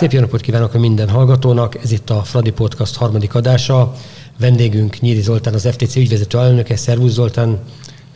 [0.00, 3.94] Szép jó napot kívánok a minden hallgatónak, ez itt a Fradi Podcast harmadik adása.
[4.38, 6.76] Vendégünk Nyíri Zoltán, az FTC ügyvezető alelnöke.
[6.76, 7.58] Szervusz Zoltán!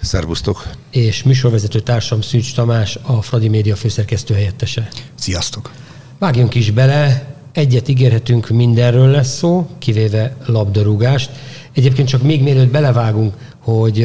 [0.02, 0.70] Szervusztok!
[0.90, 4.88] És műsorvezető társam Szűcs Tamás, a Fradi Média főszerkesztő helyettese.
[5.14, 5.70] Sziasztok!
[6.18, 11.30] Vágjunk is bele, egyet ígérhetünk, mindenről lesz szó, kivéve labdarúgást.
[11.72, 14.00] Egyébként csak még mielőtt belevágunk, hogy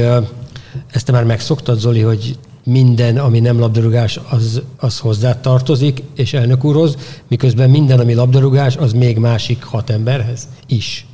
[0.92, 2.38] ezt te már megszoktad, Zoli, hogy
[2.70, 6.96] minden, ami nem labdarúgás, az, az hozzá tartozik, és elnök úrhoz,
[7.28, 11.08] miközben minden, ami labdarúgás, az még másik hat emberhez is.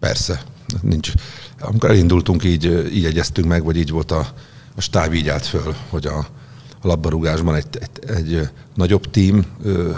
[0.00, 0.42] Persze,
[0.80, 1.12] nincs.
[1.60, 4.26] Amikor elindultunk, így, így egyeztünk meg, vagy így volt a,
[4.76, 6.18] a stáb így állt föl, hogy a,
[6.80, 9.44] a labdarúgásban egy, egy, egy nagyobb tím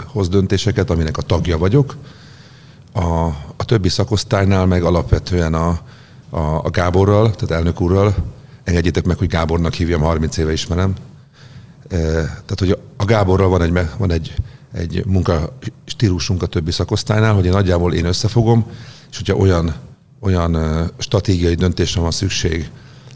[0.05, 1.95] hoz döntéseket, aminek a tagja vagyok.
[2.93, 3.25] A,
[3.57, 5.79] a többi szakosztálynál meg alapvetően a,
[6.29, 8.15] a, a Gáborral, tehát elnök úrral,
[8.67, 10.93] engedjétek meg, hogy Gábornak hívjam, 30 éve ismerem.
[11.89, 14.35] Tehát, hogy a Gáborral van egy, van egy,
[14.73, 18.65] egy munka stílusunk a többi szakosztálynál, hogy én nagyjából én összefogom,
[19.11, 19.75] és hogyha olyan,
[20.19, 20.57] olyan
[20.97, 22.69] stratégiai döntésre van szükség,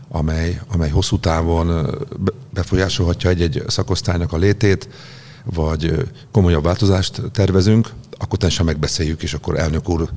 [0.10, 1.98] amely, amely hosszú távon
[2.54, 4.90] befolyásolhatja egy-egy szakosztálynak a létét,
[5.44, 10.10] vagy komolyabb változást tervezünk, akkor teljesen megbeszéljük, és akkor elnök úr,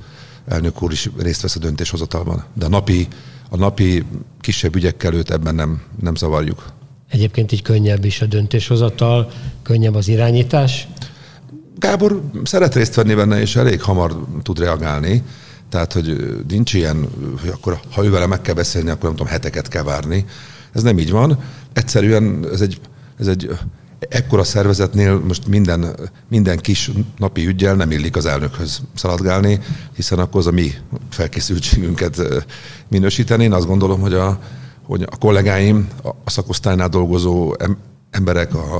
[0.47, 2.43] elnök úr is részt vesz a döntéshozatalban.
[2.53, 3.07] De a napi,
[3.55, 4.03] a napi
[4.41, 6.73] kisebb ügyekkel őt ebben nem, nem zavarjuk.
[7.09, 9.31] Egyébként így könnyebb is a döntéshozatal,
[9.63, 10.87] könnyebb az irányítás.
[11.79, 15.23] Gábor szeret részt venni benne, és elég hamar tud reagálni.
[15.69, 17.07] Tehát, hogy nincs ilyen,
[17.41, 20.25] hogy akkor ha ő vele meg kell beszélni, akkor nem tudom, heteket kell várni.
[20.73, 21.39] Ez nem így van.
[21.73, 22.79] Egyszerűen ez egy,
[23.19, 23.49] ez egy
[23.99, 25.95] ekkora szervezetnél most minden,
[26.29, 29.59] minden kis napi ügyel nem illik az elnökhöz szaladgálni,
[29.95, 30.71] hiszen akkor az a mi
[31.09, 32.45] felkészültségünket
[32.87, 33.43] minősíteni.
[33.43, 34.39] Én azt gondolom, hogy a,
[34.83, 35.87] hogy a kollégáim,
[36.23, 37.55] a szakosztálynál dolgozó
[38.11, 38.75] emberek, a,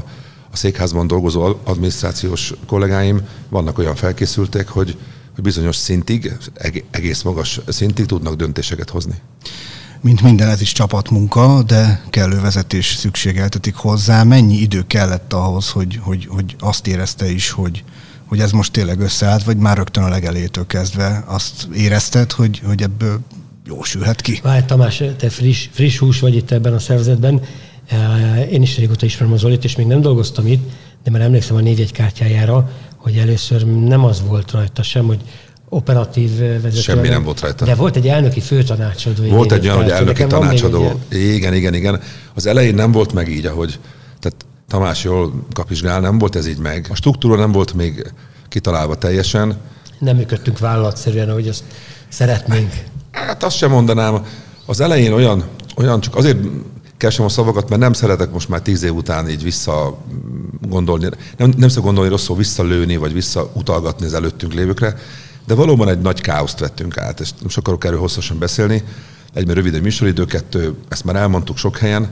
[0.52, 4.98] a székházban dolgozó adminisztrációs kollégáim vannak olyan felkészültek, hogy,
[5.36, 6.38] hogy bizonyos szintig,
[6.92, 9.22] egész magas szintig tudnak döntéseket hozni
[10.06, 14.24] mint minden, ez is csapatmunka, de kellő vezetés szükségeltetik hozzá.
[14.24, 17.84] Mennyi idő kellett ahhoz, hogy, hogy, hogy azt érezte is, hogy,
[18.26, 22.82] hogy ez most tényleg összeállt, vagy már rögtön a legelétől kezdve azt érezted, hogy, hogy
[22.82, 23.20] ebből
[23.66, 24.40] jó sülhet ki?
[24.44, 27.42] Várj Tamás, te friss, friss hús vagy itt ebben a szervezetben.
[28.52, 30.72] Én is régóta ismerem az Zolit, és még nem dolgoztam itt,
[31.04, 35.20] de már emlékszem a névjegykártyájára, hogy először nem az volt rajta sem, hogy
[35.75, 36.80] operatív vezető.
[36.80, 37.66] Semmi nem volt rajta.
[37.66, 39.24] De volt egy elnöki főtanácsadó.
[39.30, 41.00] Volt egy olyan, hogy elnöki tanácsadó.
[41.09, 42.02] Igen, igen, igen.
[42.34, 43.80] Az elején nem volt meg így, ahogy
[44.19, 46.88] tehát Tamás jól kapizsgál, nem volt ez így meg.
[46.91, 48.12] A struktúra nem volt még
[48.50, 49.58] kitalálva teljesen.
[50.00, 51.63] Nem működtünk vállalatszerűen, ahogy azt
[52.07, 52.74] szeretnénk.
[53.12, 54.25] Hát azt sem mondanám.
[54.66, 55.44] Az elején olyan,
[55.75, 56.38] olyan csak azért
[56.97, 59.97] keresem a szavakat, mert nem szeretek most már tíz év után így vissza
[60.69, 64.96] gondolni, nem, nem szok gondolni rosszul visszalőni, vagy visszautalgatni az előttünk lévőkre,
[65.45, 68.83] de valóban egy nagy káoszt vettünk át, és most akarok erről hosszasan beszélni.
[69.33, 72.09] Egy, mert rövid műsoridő, kettő, ezt már elmondtuk sok helyen,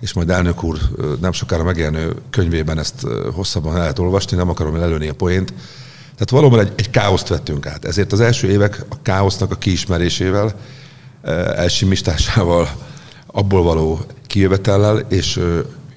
[0.00, 0.78] és majd elnök úr
[1.20, 5.52] nem sokára megjelenő könyvében ezt hosszabban el lehet olvasni, nem akarom előni a poént.
[6.00, 7.84] Tehát valóban egy, egy káoszt vettünk át.
[7.84, 10.54] Ezért az első évek a káosznak a kiismerésével,
[11.56, 12.68] elsimistásával,
[13.26, 15.40] abból való kijövetellel, és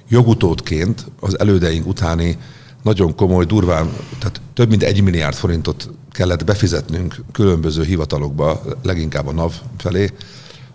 [0.08, 2.38] jogutódként az elődeink utáni
[2.82, 9.32] nagyon komoly, durván, tehát több mint egy milliárd forintot kellett befizetnünk különböző hivatalokba, leginkább a
[9.32, 10.10] NAV felé,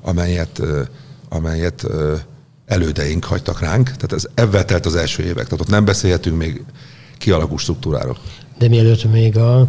[0.01, 0.61] amelyet,
[1.29, 1.85] amelyet
[2.65, 3.85] elődeink hagytak ránk.
[3.85, 5.43] Tehát ez ebben telt az első évek.
[5.43, 6.63] Tehát ott nem beszélhetünk még
[7.17, 8.17] kialakult struktúráról.
[8.57, 9.59] De mielőtt még a,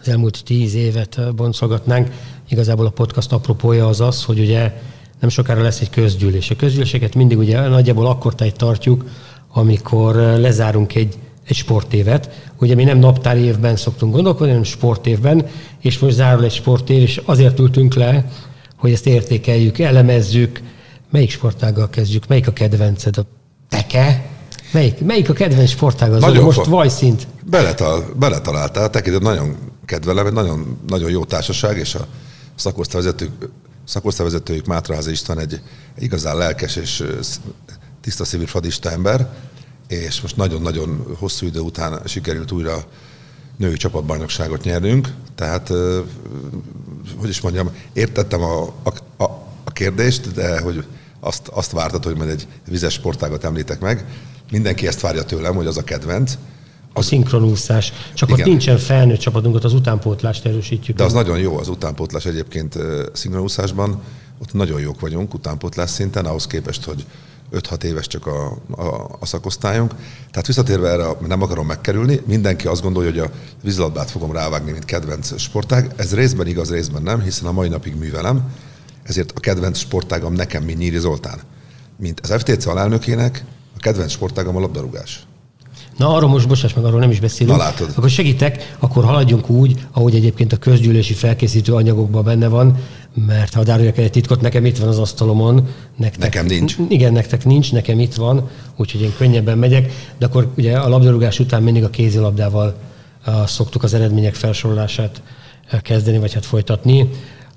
[0.00, 2.08] az elmúlt tíz évet boncolgatnánk,
[2.48, 4.72] igazából a podcast apropója az az, hogy ugye
[5.20, 6.50] nem sokára lesz egy közgyűlés.
[6.50, 9.04] A közgyűléseket mindig ugye nagyjából akkor tartjuk,
[9.52, 12.48] amikor lezárunk egy egy sportévet.
[12.58, 15.46] Ugye mi nem naptári évben szoktunk gondolkodni, hanem sportévben,
[15.80, 18.30] és most zárul egy sportév, és azért ültünk le,
[18.76, 20.60] hogy ezt értékeljük, elemezzük.
[21.10, 22.26] Melyik sportággal kezdjük?
[22.26, 23.18] Melyik a kedvenced?
[23.18, 23.22] A
[23.68, 24.24] teke?
[24.72, 26.20] Melyik, melyik a kedvenc sportág az?
[26.20, 27.26] Nagyon most vajszint.
[27.44, 32.06] Beletal, beletaláltál, tekintet nagyon kedvelem, egy nagyon, nagyon jó társaság, és a
[32.54, 33.30] szakosztályvezetők,
[33.84, 35.60] szakosztályvezetőjük Mátrázi István egy,
[35.98, 37.04] igazán lelkes és
[38.00, 39.28] tiszta szívű fadista ember,
[39.88, 42.84] és most nagyon-nagyon hosszú idő után sikerült újra
[43.56, 45.68] női csapatbajnokságot nyernünk, tehát,
[47.16, 48.62] hogy is mondjam, értettem a,
[49.16, 49.24] a,
[49.64, 50.84] a kérdést, de hogy
[51.20, 54.04] azt, azt vártad, hogy majd egy vizes sportágat említek meg.
[54.50, 56.36] Mindenki ezt várja tőlem, hogy az a kedvenc.
[56.92, 57.92] A szinkronúszás.
[58.14, 58.40] Csak igen.
[58.40, 60.96] ott nincsen felnőtt csapatunk, ott az utánpótlást erősítjük.
[60.96, 62.78] De az nagyon jó az utánpótlás egyébként
[63.12, 64.02] szinkronúszásban.
[64.42, 67.06] Ott nagyon jók vagyunk utánpótlás szinten, ahhoz képest, hogy
[67.52, 69.94] 5-6 éves csak a, a, a szakosztályunk.
[70.30, 73.30] Tehát visszatérve erre, nem akarom megkerülni, mindenki azt gondolja, hogy a
[73.62, 75.92] vízilabdát fogom rávágni, mint kedvenc sportág.
[75.96, 78.52] Ez részben igaz, részben nem, hiszen a mai napig művelem,
[79.02, 81.40] ezért a kedvenc sportágam nekem, mint Nyíri Zoltán.
[81.98, 83.44] Mint az FTC alelnökének,
[83.76, 85.26] a kedvenc sportágam a labdarúgás.
[85.96, 87.56] Na arról most, bocsáss meg, arról nem is beszélünk.
[87.56, 87.92] Na, látod.
[87.96, 92.78] Akkor segítek, akkor haladjunk úgy, ahogy egyébként a közgyűlési felkészítő anyagokban benne van,
[93.26, 95.68] mert ha árulják egy titkot, nekem itt van az asztalomon.
[95.96, 96.76] Nektek, nekem nincs.
[96.88, 101.38] Igen, nektek nincs, nekem itt van, úgyhogy én könnyebben megyek, de akkor ugye a labdarúgás
[101.38, 102.74] után mindig a kézilabdával
[103.26, 105.22] uh, szoktuk az eredmények felsorolását
[105.72, 107.08] uh, kezdeni, vagy hát folytatni.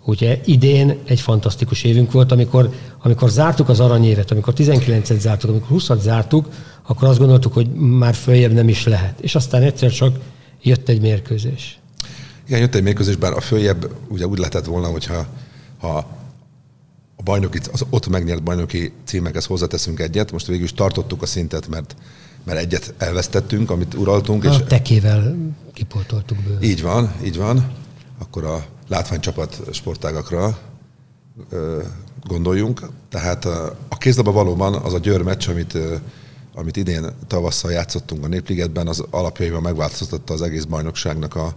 [0.05, 2.69] Ugye idén egy fantasztikus évünk volt, amikor,
[3.01, 6.49] amikor zártuk az aranyévet, amikor 19-et zártuk, amikor 20-at zártuk,
[6.87, 9.19] akkor azt gondoltuk, hogy már följebb nem is lehet.
[9.19, 10.19] És aztán egyszer csak
[10.61, 11.79] jött egy mérkőzés.
[12.47, 15.25] Igen, jött egy mérkőzés, bár a följebb ugye úgy lehetett volna, hogyha
[15.79, 15.97] ha
[17.15, 21.67] a bajnoki, az ott megnyert bajnoki címekhez hozzáteszünk egyet, most végül is tartottuk a szintet,
[21.67, 21.95] mert,
[22.43, 24.45] mert egyet elvesztettünk, amit uraltunk.
[24.45, 25.35] A és tekével
[25.73, 26.59] kipoltoltuk bőle.
[26.61, 27.71] Így van, így van.
[28.19, 30.59] Akkor a látványcsapat sportágakra
[32.23, 32.81] gondoljunk.
[33.09, 33.45] Tehát
[33.89, 35.77] a kézlabda valóban az a Győr meccs, amit,
[36.55, 41.55] amit idén tavasszal játszottunk a Népligetben, az alapjaiban megváltoztatta az egész bajnokságnak a,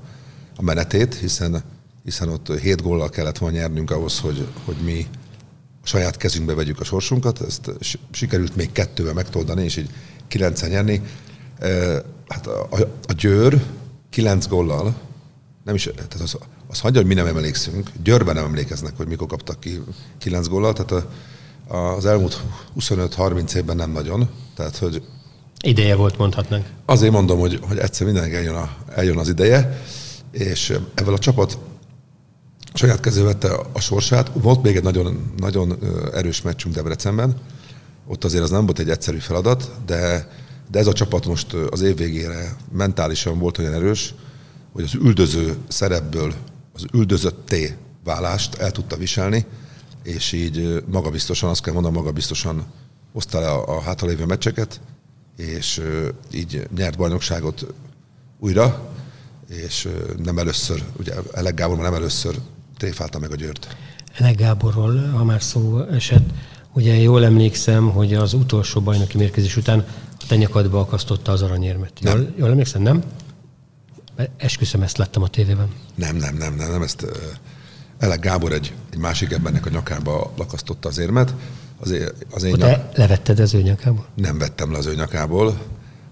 [0.56, 1.62] a menetét, hiszen,
[2.04, 5.06] hiszen ott hét góllal kellett volna nyernünk ahhoz, hogy, hogy mi
[5.82, 7.40] saját kezünkbe vegyük a sorsunkat.
[7.40, 7.70] Ezt
[8.10, 9.90] sikerült még kettővel megtoldani, és így
[10.28, 11.02] kilencen nyerni.
[12.28, 12.76] Hát a, a,
[13.06, 13.64] a Győr
[14.10, 14.94] kilenc góllal,
[15.64, 16.38] nem is, tehát az,
[16.72, 17.90] az hagyja, hogy mi nem emlékszünk.
[18.02, 19.80] Győrben nem emlékeznek, hogy mikor kaptak ki
[20.18, 21.04] kilenc góllal, tehát
[21.68, 22.42] a, az elmúlt
[22.78, 24.28] 25-30 évben nem nagyon.
[24.56, 25.02] Tehát, hogy
[25.64, 26.66] Ideje volt, mondhatnánk.
[26.84, 29.82] Azért mondom, hogy, hogy egyszer mindenki eljön, a, eljön az ideje,
[30.30, 31.58] és ebből a csapat
[32.74, 34.30] saját kezé vette a sorsát.
[34.34, 35.78] Volt még egy nagyon, nagyon
[36.14, 37.36] erős meccsünk Debrecenben,
[38.06, 40.28] ott azért az nem volt egy egyszerű feladat, de,
[40.70, 44.14] de ez a csapat most az év végére mentálisan volt olyan erős,
[44.72, 46.34] hogy az üldöző szerepből
[46.72, 49.46] az üldözötté válást el tudta viselni,
[50.02, 52.66] és így magabiztosan, azt kell mondanom, magabiztosan
[53.12, 54.80] hozta le a, a hátralévő meccseket,
[55.36, 55.82] és
[56.32, 57.66] így nyert bajnokságot
[58.38, 58.90] újra,
[59.48, 59.88] és
[60.22, 62.38] nem először, ugye Elek Gábor nem először
[62.76, 63.76] tréfálta meg a Győrt.
[64.16, 66.30] Elek Gáborról, ha már szó esett,
[66.72, 69.78] ugye jól emlékszem, hogy az utolsó bajnoki mérkőzés után
[70.20, 71.92] a tenyakadba akasztotta az aranyérmet.
[72.00, 72.34] Jól, nem.
[72.36, 73.02] jól emlékszem, nem?
[74.36, 75.68] Esküszöm, ezt láttam a tévében.
[75.94, 77.06] Nem, nem, nem, nem, nem ezt
[77.98, 81.34] Elek Gábor egy, egy másik embernek a nyakába lakasztotta az érmet.
[81.78, 81.94] Az,
[82.30, 82.96] az én Te nyak...
[82.96, 84.06] levetted az ő nyakából?
[84.14, 85.60] Nem vettem le az ő nyakából,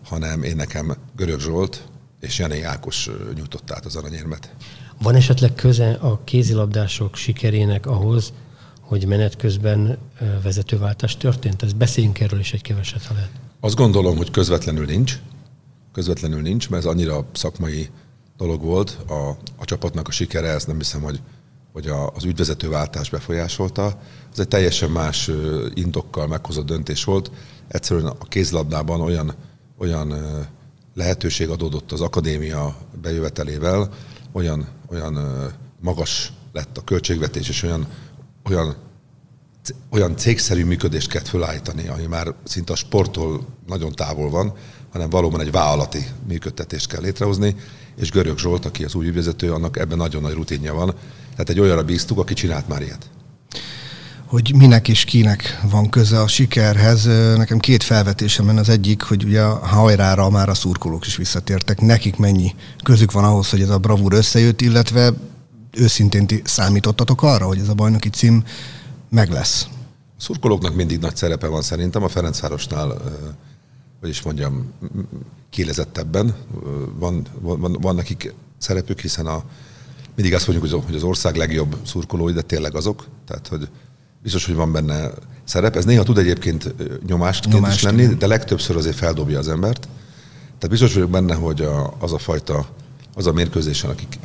[0.05, 1.85] hanem én nekem Görög Zsolt
[2.21, 4.55] és Jani Ákos nyújtott át az aranyérmet.
[5.03, 8.33] Van esetleg köze a kézilabdások sikerének ahhoz,
[8.81, 9.99] hogy menet közben
[10.43, 11.62] vezetőváltás történt?
[11.62, 13.31] Ez beszéljünk erről is egy keveset, ha lehet.
[13.61, 15.19] Azt gondolom, hogy közvetlenül nincs.
[15.93, 17.91] Közvetlenül nincs, mert ez annyira szakmai
[18.37, 18.99] dolog volt.
[19.09, 21.21] A, a csapatnak a sikere, ezt nem hiszem, hogy,
[21.73, 24.01] hogy a, az ügyvezetőváltás befolyásolta.
[24.33, 25.31] Ez egy teljesen más
[25.75, 27.31] indokkal meghozott döntés volt.
[27.69, 29.35] Egyszerűen a kézlabdában olyan,
[29.79, 30.15] olyan
[30.95, 33.93] lehetőség adódott az akadémia bejövetelével,
[34.33, 35.19] olyan, olyan
[35.81, 37.87] magas lett a költségvetés, és olyan,
[38.45, 38.77] olyan,
[39.91, 44.53] olyan cégszerű működést kellett felállítani, ami már szinte a sporttól nagyon távol van,
[44.93, 47.57] hanem valóban egy vállalati működtetést kell létrehozni,
[47.97, 50.95] és Görög Zsolt, aki az új ügyvezető, annak ebben nagyon nagy rutinja van.
[51.31, 53.11] Tehát egy olyanra bíztuk, aki csinált már ilyet
[54.31, 57.05] hogy minek és kinek van köze a sikerhez.
[57.37, 58.59] Nekem két felvetésem van.
[58.59, 61.81] Az egyik, hogy ugye a hajrára már a szurkolók is visszatértek.
[61.81, 65.12] Nekik mennyi közük van ahhoz, hogy ez a bravúr összejött, illetve
[65.71, 68.45] őszintén ti számítottatok arra, hogy ez a bajnoki cím
[69.11, 69.69] meg lesz?
[70.19, 72.02] A szurkolóknak mindig nagy szerepe van szerintem.
[72.02, 73.00] A Ferencvárosnál,
[74.00, 74.73] hogy is mondjam,
[75.50, 76.35] kilezettebben
[76.99, 79.43] van, van, van nekik szerepük, hiszen a,
[80.14, 83.07] mindig azt mondjuk, hogy az ország legjobb szurkolói, de tényleg azok.
[83.26, 83.69] Tehát, hogy
[84.23, 85.11] biztos, hogy van benne
[85.45, 85.76] szerep.
[85.76, 86.75] Ez néha tud egyébként
[87.07, 89.88] nyomást, nyomást is lenni, de legtöbbször azért feldobja az embert.
[90.43, 92.67] Tehát biztos vagyok benne, hogy a, az a fajta,
[93.14, 94.19] az a mérkőzésen, akik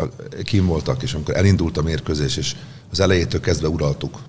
[0.43, 2.55] kim voltak, és amikor elindult a mérkőzés, és
[2.91, 4.19] az elejétől kezdve uraltuk,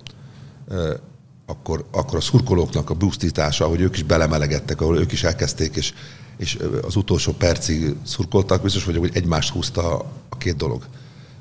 [1.45, 5.93] akkor, akkor a szurkolóknak a busztítása, hogy ők is belemelegettek, ahol ők is elkezdték, és,
[6.37, 9.97] és az utolsó percig szurkoltak, biztos vagyok, hogy egymást húzta
[10.29, 10.85] a két dolog.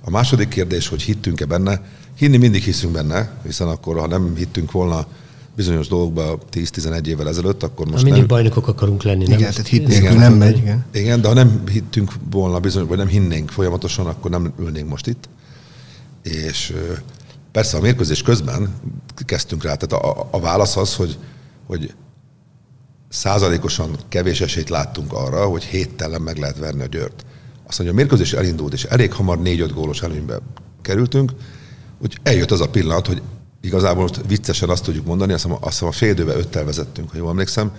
[0.05, 1.81] A második kérdés, hogy hittünk-e benne,
[2.17, 5.07] Hinni mindig hiszünk benne, hiszen akkor, ha nem hittünk volna
[5.57, 8.29] bizonyos dolgokba 10-11 évvel ezelőtt, akkor most mindig nem...
[8.29, 9.51] bajnokok akarunk lenni, igen, nem?
[9.51, 10.57] tehát hitni igen, nem megy.
[10.57, 10.85] Igen.
[10.93, 15.07] igen, de ha nem hittünk volna bizony, vagy nem hinnénk folyamatosan, akkor nem ülnénk most
[15.07, 15.29] itt.
[16.23, 16.75] És
[17.57, 18.75] persze a mérkőzés közben
[19.25, 21.19] kezdtünk rá, tehát a, a válasz az, hogy,
[21.67, 21.95] hogy
[23.09, 27.27] százalékosan kevés esélyt láttunk arra, hogy héttelen meg lehet verni a Győrt.
[27.67, 30.39] Azt mondja, a mérkőzés elindult, és elég hamar 4-5 gólos előnybe
[30.83, 31.33] kerültünk,
[32.01, 33.23] hogy eljött az a pillanat, hogy
[33.61, 37.31] igazából most viccesen azt tudjuk mondani, azt hiszem, a fél időben öttel vezettünk, ha jól
[37.31, 37.73] emlékszem,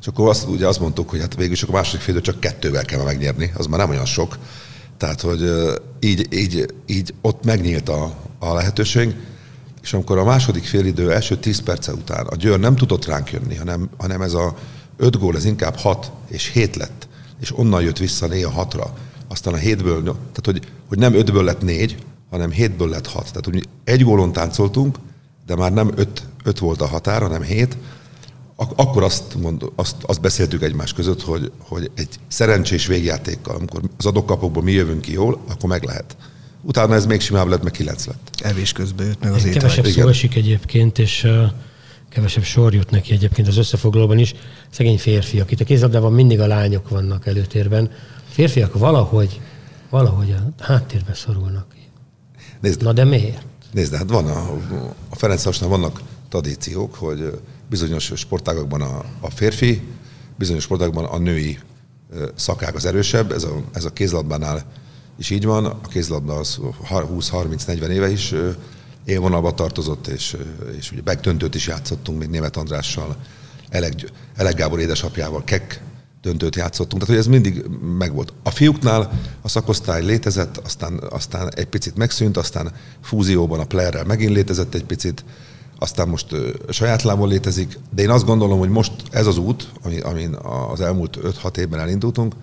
[0.00, 2.84] és akkor azt, ugye azt mondtuk, hogy hát végül is a második fél csak kettővel
[2.84, 4.38] kell megnyerni, az már nem olyan sok.
[4.96, 5.50] Tehát, hogy
[6.00, 9.14] így, így, így ott megnyílt a, a lehetőség,
[9.82, 13.54] és amikor a második félidő első 10 perce után a Győr nem tudott ránk jönni,
[13.54, 14.56] hanem, hanem ez a
[14.96, 17.08] 5 gól, ez inkább 6 és 7 lett,
[17.40, 18.86] és onnan jött vissza néha 6-ra,
[19.28, 21.96] aztán a 7-ből, tehát hogy, hogy nem 5-ből lett 4,
[22.30, 23.24] hanem 7-ből lett 6.
[23.24, 24.98] Tehát hogy egy gólon táncoltunk,
[25.46, 27.76] de már nem 5, 5 volt a határ, hanem 7,
[28.56, 33.80] Ak- akkor azt, mond, azt, azt beszéltük egymás között, hogy, hogy egy szerencsés végjátékkal, amikor
[33.96, 36.16] az adokkapokból mi jövünk ki jól, akkor meg lehet.
[36.66, 38.30] Utána ez még simább lett, meg 9 lett.
[38.42, 39.60] Evés közben jött meg az étel.
[39.60, 41.44] Kevesebb szó esik egyébként, és uh,
[42.08, 44.34] kevesebb sor jut neki egyébként az összefoglalóban is.
[44.70, 45.50] Szegény férfiak.
[45.50, 47.90] Itt a kézlabdában mindig a lányok vannak előtérben.
[48.28, 49.40] A férfiak valahogy,
[49.90, 51.74] valahogy a háttérbe szorulnak.
[52.60, 53.46] Nézd, Na de miért?
[53.72, 54.58] Nézd, hát van a,
[55.08, 59.82] a Ferenc vannak tradíciók, hogy bizonyos sportágokban a, a férfi,
[60.36, 61.58] bizonyos sportágokban a női
[62.34, 64.64] szakák az erősebb, ez a, ez a kézlabdánál
[65.18, 66.58] is így van, a kézlabda az
[66.90, 68.34] 20-30-40 éve is
[69.04, 70.36] élvonalba tartozott, és,
[70.78, 73.16] és ugye begdöntőt is játszottunk még Német Andrással,
[73.68, 75.82] Eleg, Eleg Gábor édesapjával, Kek
[76.22, 77.64] döntőt játszottunk, tehát hogy ez mindig
[77.98, 78.32] megvolt.
[78.42, 84.32] A fiúknál a szakosztály létezett, aztán, aztán egy picit megszűnt, aztán fúzióban a playerrel megint
[84.32, 85.24] létezett egy picit,
[85.78, 86.26] aztán most
[86.68, 90.34] saját lábon létezik, de én azt gondolom, hogy most ez az út, ami, amin
[90.72, 92.34] az elmúlt 5-6 évben elindultunk,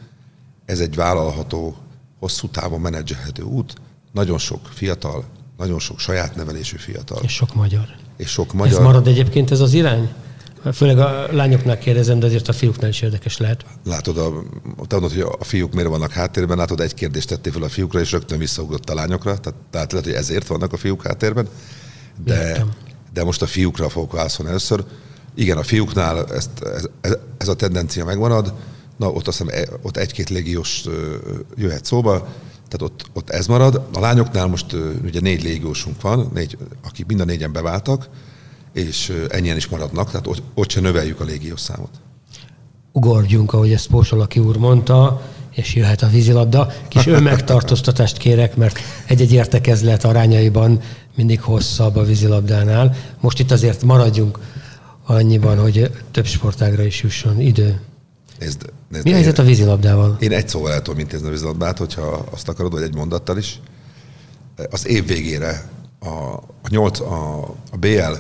[0.66, 1.76] ez egy vállalható,
[2.22, 3.74] hosszú távon menedzselhető út,
[4.12, 5.26] nagyon sok fiatal,
[5.58, 7.20] nagyon sok saját nevelésű fiatal.
[7.22, 7.86] És sok magyar.
[8.18, 8.80] És sok magyar.
[8.80, 10.14] Ez marad egyébként ez az irány?
[10.74, 13.66] Főleg a lányoknál kérdezem, de azért a fiúknál is érdekes lehet.
[13.84, 14.32] Látod, a,
[14.88, 18.00] te mondod, hogy a fiúk miért vannak háttérben, látod, egy kérdést tettél fel a fiúkra,
[18.00, 21.48] és rögtön visszaugrott a lányokra, tehát, tehát lehet, hogy ezért vannak a fiúk háttérben.
[22.24, 22.72] De, Értem
[23.14, 24.84] de most a fiúkra fogok válaszolni először.
[25.36, 26.64] Igen, a fiúknál ezt,
[27.02, 28.54] ez, ez a tendencia megmarad,
[29.02, 30.84] na ott azt hiszem, e, ott egy-két légiós
[31.56, 32.28] jöhet szóba,
[32.70, 33.82] tehát ott, ott ez marad.
[33.94, 38.10] A lányoknál most ugye négy légiósunk van, négy, akik mind a négyen beváltak,
[38.74, 41.90] és ennyien is maradnak, tehát ott, ott se növeljük a légiós számot.
[42.92, 46.72] Ugorjunk, ahogy ezt Pósolaki úr mondta, és jöhet a vízilabda.
[46.88, 50.82] Kis önmegtartóztatást kérek, mert egy-egy értekezlet arányaiban
[51.16, 52.96] mindig hosszabb a vízilabdánál.
[53.20, 54.40] Most itt azért maradjunk
[55.06, 57.82] annyiban, hogy több sportágra is jusson idő.
[58.42, 60.18] Nézd, nézd, Mi helyzet a vízilabdával?
[60.20, 63.60] Én egy szóval el tudom intézni a vízilabdát, hogyha azt akarod, vagy egy mondattal is.
[64.70, 65.70] Az év végére
[66.00, 67.40] a, a, 8, a,
[67.72, 68.14] a BL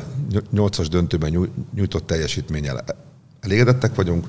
[0.55, 2.83] 8-as döntőben nyújtott teljesítménnyel
[3.39, 4.27] elégedettek vagyunk,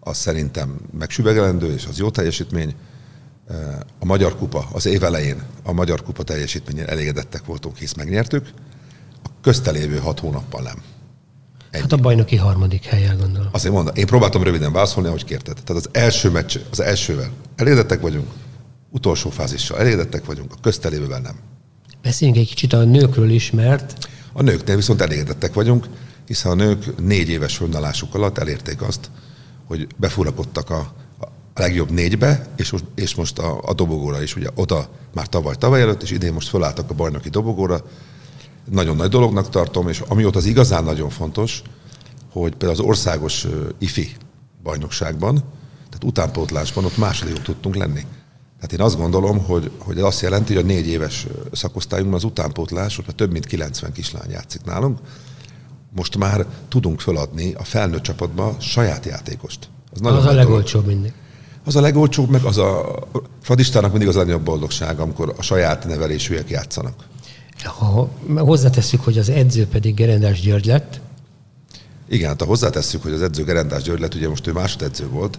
[0.00, 2.74] az szerintem megsüvegelendő, és az jó teljesítmény
[3.98, 8.50] a Magyar Kupa az év elején a Magyar Kupa teljesítményen elégedettek voltunk, hisz megnyertük,
[9.24, 10.82] a köztelévő hat hónappal nem.
[11.76, 11.84] Ennyi.
[11.90, 13.48] Hát a bajnoki harmadik helyen gondolom.
[13.52, 15.58] Azért mondom, én próbáltam röviden válaszolni, ahogy kérted.
[15.64, 18.26] Tehát az első meccs, az elsővel elégedettek vagyunk,
[18.90, 21.36] utolsó fázissal elégedettek vagyunk, a köztelévővel nem.
[22.02, 24.08] Beszéljünk egy kicsit a nőkről is, mert...
[24.32, 25.86] A nőknél viszont elégedettek vagyunk,
[26.26, 29.10] hiszen a nők négy éves fönnállásuk alatt elérték azt,
[29.66, 30.92] hogy befurakodtak a
[31.56, 35.54] a legjobb négybe, és most, és most a, a dobogóra is, ugye oda már tavaly,
[35.58, 37.80] tavaly előtt, és idén most felálltak a bajnoki dobogóra.
[38.70, 41.62] Nagyon nagy dolognak tartom, és ami ott az igazán nagyon fontos,
[42.32, 43.46] hogy például az országos
[43.78, 44.10] IFI
[44.62, 45.34] bajnokságban,
[45.74, 48.00] tehát utánpótlásban ott másodikok tudtunk lenni.
[48.56, 52.24] Tehát én azt gondolom, hogy, hogy ez azt jelenti, hogy a négy éves szakosztályunkban az
[52.24, 54.98] utánpótlás, ott több mint 90 kislány játszik nálunk.
[55.94, 59.68] Most már tudunk feladni a felnőtt csapatba saját játékost.
[59.92, 61.12] Az, nagyon az a legolcsóbb mindig
[61.66, 62.94] az a legolcsóbb, meg az a
[63.42, 66.94] fradistának mindig az a legnagyobb boldogság, amikor a saját nevelésűek játszanak.
[67.62, 71.00] Ha hozzátesszük, hogy az edző pedig Gerendás György lett.
[72.08, 75.38] Igen, hát ha hozzátesszük, hogy az edző Gerendás György lett, ugye most ő másodedző volt,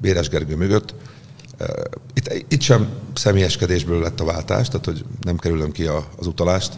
[0.00, 0.94] Béres Gergő mögött,
[2.14, 6.72] itt, itt sem személyeskedésből lett a váltás, tehát hogy nem kerülöm ki a, az utalást.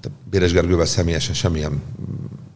[0.00, 1.82] De Béres Gergővel személyesen semmilyen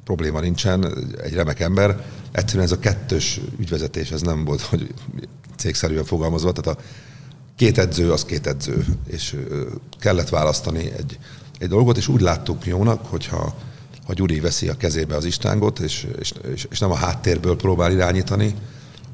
[0.04, 0.84] probléma nincsen,
[1.22, 2.04] egy remek ember.
[2.32, 4.94] Egyszerűen ez a kettős ügyvezetés, ez nem volt, hogy
[5.56, 6.82] cégszerűen fogalmazva, tehát a
[7.56, 9.36] két edző az két edző, és
[9.98, 11.18] kellett választani egy,
[11.58, 13.54] egy dolgot, és úgy láttuk jónak, hogyha
[14.06, 16.32] ha Gyuri veszi a kezébe az istángot, és, és,
[16.70, 18.54] és nem a háttérből próbál irányítani,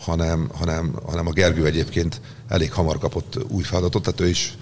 [0.00, 4.56] hanem, hanem, hanem a Gergő egyébként elég hamar kapott új feladatot, tehát ő is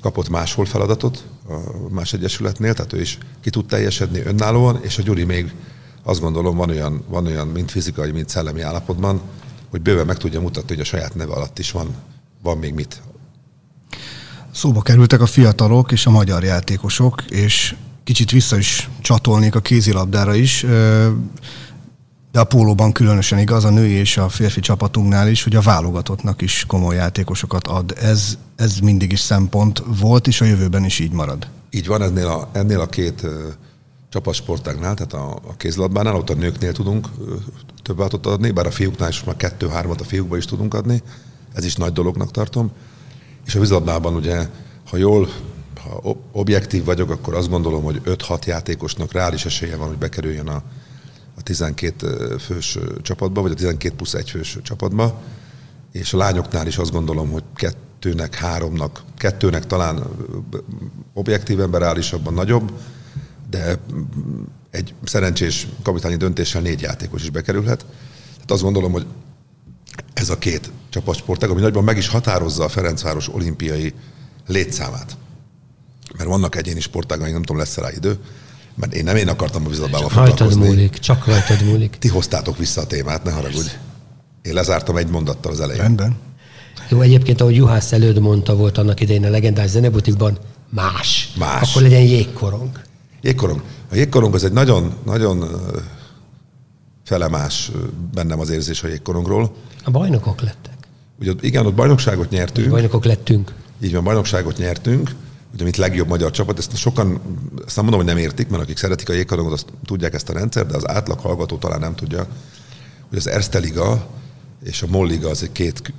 [0.00, 5.02] kapott máshol feladatot a más egyesületnél, tehát ő is ki tud teljesedni önállóan, és a
[5.02, 5.54] Gyuri még
[6.02, 9.20] azt gondolom van olyan, van olyan mind fizikai, mind szellemi állapotban,
[9.70, 11.94] hogy bőven meg tudja mutatni, hogy a saját neve alatt is van,
[12.42, 13.02] van még mit.
[14.52, 20.34] Szóba kerültek a fiatalok és a magyar játékosok, és kicsit vissza is csatolnék a kézilabdára
[20.34, 20.66] is,
[22.32, 26.42] de a pólóban különösen igaz a női és a férfi csapatunknál is, hogy a válogatottnak
[26.42, 27.94] is komoly játékosokat ad.
[28.00, 31.48] Ez, ez mindig is szempont volt, és a jövőben is így marad.
[31.70, 33.26] Így van, ennél a, ennél a két
[34.08, 37.08] csapatsportágnál, tehát a, a kézilabdánál, ott a nőknél tudunk
[37.82, 41.02] több adatot adni, bár a fiúknál is már kettő-hármat a fiúkba is tudunk adni,
[41.54, 42.70] ez is nagy dolognak tartom.
[43.46, 44.48] És a vízlabdában ugye,
[44.90, 45.28] ha jól,
[45.82, 50.62] ha objektív vagyok, akkor azt gondolom, hogy 5-6 játékosnak reális esélye van, hogy bekerüljön a,
[51.36, 55.20] a 12 fős csapatba, vagy a 12 plusz 1 fős csapatba,
[55.92, 60.02] és a lányoknál is azt gondolom, hogy kettőnek, háromnak, kettőnek talán
[61.14, 62.72] objektíven, reálisabban nagyobb,
[63.50, 63.78] de
[64.70, 67.78] egy szerencsés kapitányi döntéssel négy játékos is bekerülhet.
[68.34, 69.06] Tehát azt gondolom, hogy
[70.12, 73.92] ez a két csapatsportág, ami nagyban meg is határozza a Ferencváros olimpiai
[74.46, 75.16] létszámát.
[76.16, 78.18] Mert vannak egyéni sportágaink, nem tudom, lesz rá idő,
[78.74, 80.44] mert én nem én akartam a vízilabdával foglalkozni.
[80.44, 81.96] Rajtad múlik, csak rajtad múlik.
[81.98, 83.70] Ti hoztátok vissza a témát, ne haragudj.
[84.42, 85.82] Én lezártam egy mondattal az elején.
[85.82, 86.16] Rendben.
[86.88, 90.38] Jó, egyébként, ahogy Juhász előd mondta, volt annak idején a legendás zenebutikban,
[90.70, 91.32] más.
[91.38, 91.70] Más.
[91.70, 92.70] Akkor legyen jégkorong.
[93.20, 93.62] Jégkorong.
[93.90, 95.44] A jégkorong az egy nagyon, nagyon
[97.08, 97.70] felemás
[98.14, 99.54] bennem az érzés a jégkorongról.
[99.84, 100.76] A bajnokok lettek.
[101.20, 102.66] Ugye igen, ott bajnokságot nyertünk.
[102.66, 103.54] Úgy bajnokok lettünk.
[103.82, 105.14] Így van, bajnokságot nyertünk,
[105.54, 106.58] ugye mint legjobb magyar csapat.
[106.58, 107.20] Ezt sokan,
[107.66, 110.32] ezt nem mondom, hogy nem értik, mert akik szeretik a jégkorongot, azt tudják ezt a
[110.32, 112.26] rendszert, de az átlag hallgató talán nem tudja,
[113.08, 114.06] hogy az Erste Liga
[114.64, 115.92] és a MOL Liga az egy két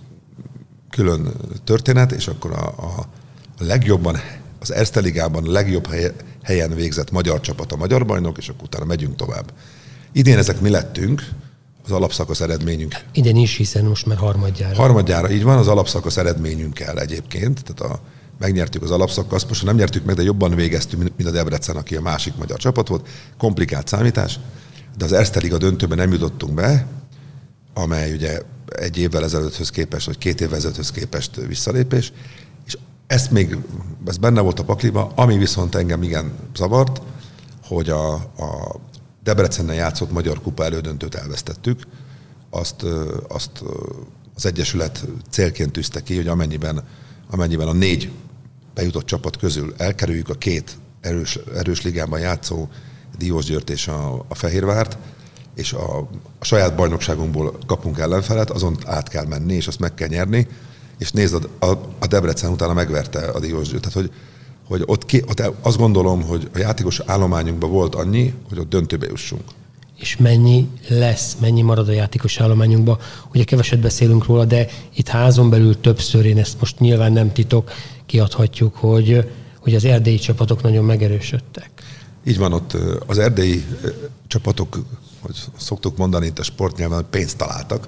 [0.90, 3.08] külön történet, és akkor a, a,
[3.60, 4.18] a legjobban,
[4.60, 6.14] az Erste Ligában a legjobb helye,
[6.44, 9.52] helyen végzett magyar csapat a magyar bajnok, és akkor utána megyünk tovább.
[10.12, 11.30] Idén ezek mi lettünk,
[11.86, 12.96] az alapszakasz eredményünk.
[13.12, 14.76] Idén is, hiszen most már harmadjára.
[14.76, 17.64] Harmadjára, így van, az alapszakasz eredményünkkel egyébként.
[17.64, 18.00] Tehát a,
[18.40, 22.02] megnyertük az alapszakaszt, most nem nyertük meg, de jobban végeztünk, mint a Debrecen, aki a
[22.02, 23.08] másik magyar csapat volt.
[23.38, 24.40] Komplikált számítás,
[24.98, 26.88] de az Erste Liga döntőben nem jutottunk be,
[27.74, 32.14] amely ugye egy évvel ezelőtthöz képest, vagy két évvel ezelőtthöz képest visszalépés,
[32.66, 33.58] és ezt még,
[34.06, 37.02] ez benne volt a pakliba, ami viszont engem igen zavart,
[37.64, 38.80] hogy a, a
[39.30, 41.82] Debrecennel játszott Magyar Kupa elődöntőt elvesztettük,
[42.50, 42.86] azt,
[43.28, 43.64] azt
[44.36, 46.84] az Egyesület célként tűzte ki, hogy amennyiben,
[47.30, 48.12] amennyiben a négy
[48.74, 52.68] bejutott csapat közül elkerüljük a két erős, erős ligában játszó
[53.18, 54.98] Diósgyőrt és a, a Fehérvárt,
[55.56, 55.98] és a,
[56.40, 60.48] a saját bajnokságunkból kapunk ellenfelet, azon át kell menni, és azt meg kell nyerni,
[60.98, 63.82] és nézd, a, a, a Debrecen utána megverte a Diósgyőrt.
[63.82, 64.12] Tehát, hogy,
[64.70, 69.06] hogy ott, ki, ott azt gondolom, hogy a játékos állományunkban volt annyi, hogy ott döntőbe
[69.08, 69.42] jussunk.
[69.98, 72.98] És mennyi lesz, mennyi marad a játékos állományunkban?
[73.34, 77.72] Ugye keveset beszélünk róla, de itt házon belül többször, én ezt most nyilván nem titok,
[78.06, 79.30] kiadhatjuk, hogy,
[79.60, 81.70] hogy az erdélyi csapatok nagyon megerősödtek.
[82.26, 83.66] Így van, ott az erdélyi
[84.28, 84.80] csapatok,
[85.22, 87.88] hogy szoktuk mondani itt a sportnyelven, hogy pénzt találtak,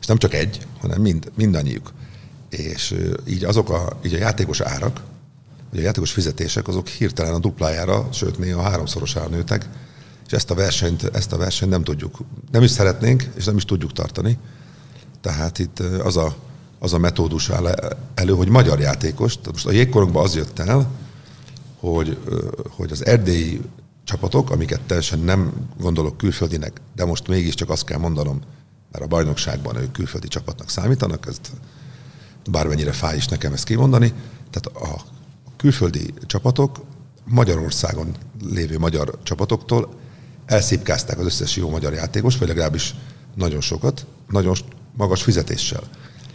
[0.00, 1.92] és nem csak egy, hanem mind, mindannyiuk.
[2.50, 2.94] És
[3.28, 5.00] így azok a, így a játékos árak,
[5.74, 9.68] hogy a játékos fizetések azok hirtelen a duplájára, sőt néha háromszorosára nőtek,
[10.26, 12.18] és ezt a versenyt, ezt a versenyt nem tudjuk,
[12.50, 14.38] nem is szeretnénk, és nem is tudjuk tartani.
[15.20, 16.36] Tehát itt az a,
[16.78, 17.74] az a metódus áll
[18.14, 20.90] elő, hogy magyar játékos, most a jégkorongban az jött el,
[21.80, 22.18] hogy,
[22.68, 23.60] hogy az erdélyi
[24.04, 28.40] csapatok, amiket teljesen nem gondolok külföldinek, de most mégiscsak azt kell mondanom,
[28.92, 31.50] mert a bajnokságban ők külföldi csapatnak számítanak, ezt
[32.50, 34.12] bármennyire fáj is nekem ezt kimondani,
[34.50, 35.13] tehát a
[35.64, 36.80] külföldi csapatok
[37.24, 38.14] Magyarországon
[38.50, 39.94] lévő magyar csapatoktól
[40.46, 42.94] elszipkázták az összes jó magyar játékos, vagy legalábbis
[43.34, 44.54] nagyon sokat, nagyon
[44.96, 45.82] magas fizetéssel.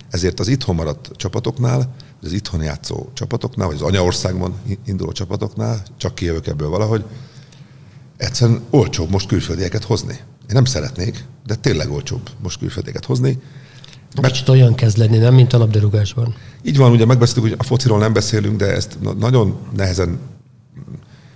[0.09, 6.15] Ezért az itthon maradt csapatoknál, az itthon játszó csapatoknál, vagy az anyaországban induló csapatoknál, csak
[6.15, 7.05] kijövök ebből valahogy,
[8.17, 10.13] egyszerűen olcsóbb most külföldieket hozni.
[10.13, 13.41] Én nem szeretnék, de tényleg olcsóbb most külföldieket hozni.
[14.15, 14.33] Mert...
[14.33, 16.35] Kicsit olyan kezd lenni, nem, mint a labdarúgásban.
[16.61, 20.19] Így van, ugye megbeszéltük, hogy a fociról nem beszélünk, de ezt nagyon nehezen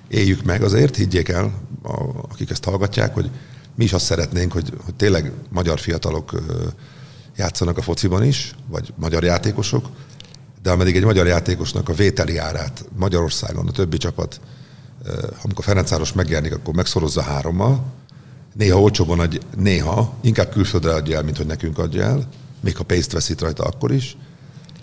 [0.08, 0.64] éljük meg.
[0.64, 1.54] Azért, higgyék el,
[2.32, 3.30] akik ezt hallgatják, hogy
[3.76, 6.44] mi is azt szeretnénk, hogy, hogy tényleg magyar fiatalok
[7.38, 9.90] játszanak a fociban is, vagy magyar játékosok,
[10.62, 14.40] de ameddig egy magyar játékosnak a vételi árát Magyarországon a többi csapat,
[15.44, 17.84] amikor Ferencáros megjelenik, akkor megszorozza hárommal,
[18.54, 22.28] néha olcsóban adja, néha inkább külföldre adja el, mint hogy nekünk adja el,
[22.64, 24.18] még ha pénzt veszít rajta akkor is,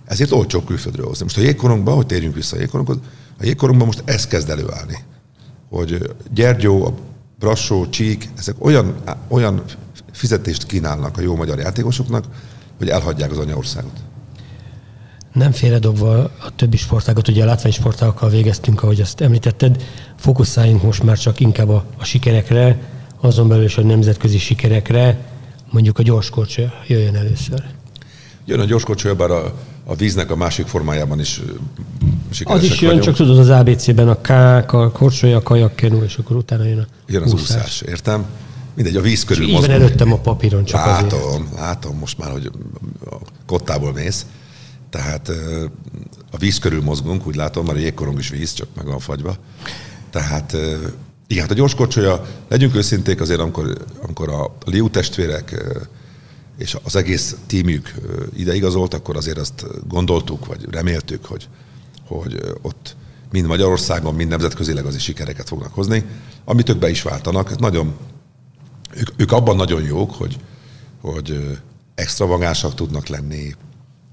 [0.04, 1.24] ezért olcsóbb külföldről hozni.
[1.24, 2.96] Most a jégkorongban, hogy térjünk vissza a jégkoronghoz,
[3.38, 4.98] a jégkorongban most ez kezd előállni.
[5.68, 6.98] Hogy Gyergyó,
[7.38, 8.94] Brassó, Csík, ezek olyan,
[9.28, 9.62] olyan
[10.12, 12.24] fizetést kínálnak a jó magyar játékosoknak,
[12.78, 13.92] hogy elhagyják az anyaországot.
[15.32, 19.82] Nem félredobva a többi sportágot, ugye a látványsportákkal végeztünk, ahogy azt említetted,
[20.16, 22.78] fókuszáljunk most már csak inkább a, a sikerekre,
[23.20, 25.18] azon belül is a nemzetközi sikerekre,
[25.70, 27.62] mondjuk a gyorskorcsolya jöjjön először.
[28.44, 29.54] Jön a gyorskorcsolya, bár a,
[29.84, 31.40] a víznek a másik formájában is
[32.30, 33.04] sikeresek Az is jön, vagyunk.
[33.04, 34.28] csak tudod az ABC-ben a K,
[34.72, 38.26] a korcsolya, a kajakkenu, és akkor utána jön a Jön az úszás, úszás értem?
[38.74, 39.72] Mindegy, a víz körül mozgunk.
[39.72, 41.54] előttem a papíron csak Látom, azért.
[41.54, 42.50] látom most már, hogy
[43.10, 44.26] a kottából mész.
[44.90, 45.28] Tehát
[46.30, 49.36] a víz körül mozgunk, úgy látom, mert a jégkorong is víz, csak meg van fagyva.
[50.10, 50.56] Tehát
[51.30, 55.64] igen, hát a gyorskocsolya, legyünk őszinték azért, amikor, amikor a Liu testvérek
[56.58, 57.94] és az egész tímjük
[58.36, 61.48] ide igazolt, akkor azért azt gondoltuk, vagy reméltük, hogy,
[62.06, 62.96] hogy ott
[63.30, 66.04] mind Magyarországon, mind nemzetközileg az is sikereket fognak hozni,
[66.44, 67.58] amit ők be is váltanak.
[67.58, 67.94] Nagyon,
[68.94, 70.36] ők, ők abban nagyon jók, hogy,
[71.00, 71.58] hogy
[71.94, 73.54] extravagánsak tudnak lenni,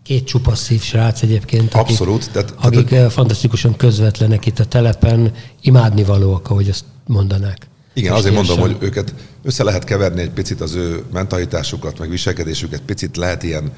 [0.03, 1.73] két csupasz szív srác egyébként.
[1.73, 2.31] Akik, Abszolút.
[2.31, 7.67] Tehát, akik tehát, fantasztikusan közvetlenek itt a telepen, imádnivalóak, ahogy azt mondanák.
[7.93, 12.81] Igen, azért mondom, hogy őket össze lehet keverni egy picit az ő mentalitásukat, meg viselkedésüket,
[12.81, 13.71] picit lehet ilyen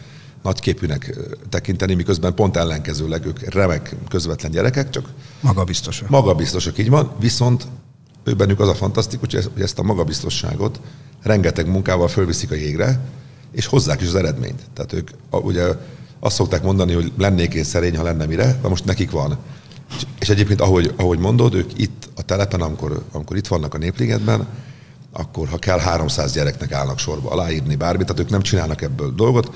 [0.44, 1.18] nagyképűnek
[1.50, 5.10] tekinteni, miközben pont ellenkezőleg ők remek, közvetlen gyerekek, csak
[5.42, 6.10] magabiztosak.
[6.10, 7.68] Magabiztosak, így van, viszont
[8.24, 10.80] ő bennük az a fantasztikus, hogy ezt a magabiztosságot
[11.24, 13.00] rengeteg munkával fölviszik a jégre,
[13.52, 14.62] és hozzák is az eredményt.
[14.74, 15.64] Tehát ők ugye
[16.20, 19.38] azt szokták mondani, hogy lennék én szerény, ha lenne mire, de most nekik van.
[20.20, 24.48] És egyébként, ahogy, ahogy mondod, ők itt a telepen, amikor, amikor itt vannak a Népligetben,
[25.12, 29.52] akkor ha kell 300 gyereknek állnak sorba aláírni bármit, tehát ők nem csinálnak ebből dolgot.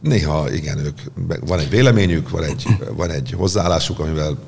[0.00, 0.98] Néha igen, ők,
[1.40, 4.38] van egy véleményük, van egy, van egy hozzáállásuk, amivel,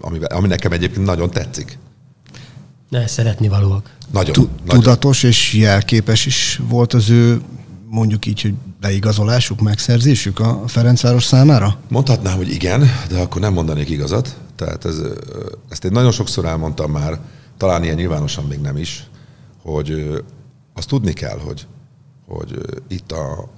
[0.00, 1.78] amivel, ami nekem egyébként nagyon tetszik.
[2.88, 3.90] Ne, szeretni valóak.
[4.12, 4.50] Nagyon, nagyon.
[4.66, 7.40] Tudatos és jelképes is volt az ő
[7.88, 11.78] mondjuk így, hogy beigazolásuk, megszerzésük a Ferencváros számára?
[11.88, 14.36] Mondhatnám, hogy igen, de akkor nem mondanék igazat.
[14.60, 15.02] Tehát ez,
[15.68, 17.20] ezt én nagyon sokszor elmondtam már,
[17.56, 19.10] talán ilyen nyilvánosan még nem is,
[19.62, 20.22] hogy
[20.74, 21.66] azt tudni kell, hogy,
[22.26, 23.48] hogy itt a,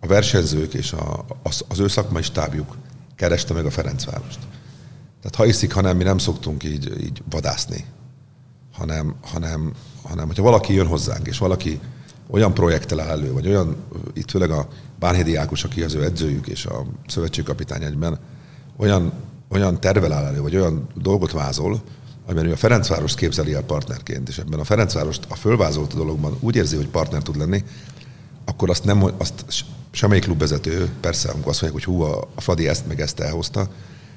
[0.00, 2.76] a versenyzők és a, az, az ő szakmai stábjuk
[3.16, 4.38] kereste meg a Ferencvárost.
[5.20, 7.84] Tehát ha iszik, hanem mi nem szoktunk így, így vadászni,
[8.72, 9.72] hanem, hanem,
[10.02, 11.80] hanem hogyha valaki jön hozzánk, és valaki
[12.30, 13.76] olyan projekttel áll elő, vagy olyan,
[14.12, 18.18] itt főleg a Bánhédi Ákos, aki az ő edzőjük és a szövetségkapitány egyben,
[18.76, 19.12] olyan,
[19.48, 21.82] olyan tervel áll elő, vagy olyan dolgot vázol,
[22.26, 26.56] amiben ő a Ferencváros képzeli el partnerként, és ebben a Ferencvárost a fölvázolt dologban úgy
[26.56, 27.64] érzi, hogy partner tud lenni,
[28.44, 29.44] akkor azt, nem, azt
[29.90, 33.60] semmelyik klubvezető, persze, amikor azt mondják, hogy hú, a, a Fadi ezt meg ezt elhozta,